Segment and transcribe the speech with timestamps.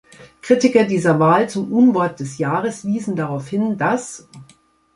[0.41, 4.27] Kritiker dieser Wahl zum Unwort des Jahres wiesen darauf hin, dass